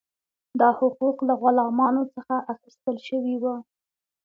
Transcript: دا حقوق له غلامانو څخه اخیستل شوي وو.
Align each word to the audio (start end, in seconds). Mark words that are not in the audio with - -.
دا 0.59 0.69
حقوق 0.79 1.17
له 1.27 1.33
غلامانو 1.41 2.03
څخه 2.15 2.35
اخیستل 2.53 2.95
شوي 3.07 3.35
وو. 3.41 3.55